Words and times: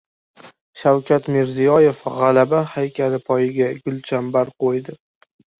Shavkat 0.83 1.27
Mirziyoyev 1.35 2.01
G‘alaba 2.21 2.63
haykali 2.73 3.21
poyiga 3.31 3.71
gulchambar 3.85 4.55
qo‘ydi 4.65 4.99